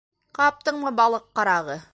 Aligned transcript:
-Ҡаптыңмы, 0.39 0.93
балыҡ 1.03 1.31
ҡарағы! 1.41 1.81